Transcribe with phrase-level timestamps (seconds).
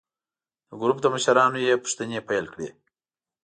[0.69, 2.69] د ګروپ له مشرانو یې پوښتنې پیل کړې.